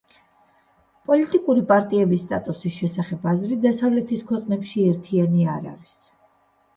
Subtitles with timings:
[1.09, 5.95] პოლიტიკური პარტიების სტატუსის შესახებ აზრი დასავლეთის ქვეყნებში ერთიანი არ არის.